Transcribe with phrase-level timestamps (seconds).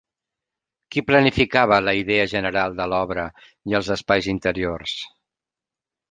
[0.93, 3.25] Qui planificava la idea general de l'obra
[3.73, 4.95] i els espais interiors?